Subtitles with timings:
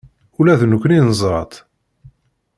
[0.39, 1.55] Ula d nekkni neẓra-tt.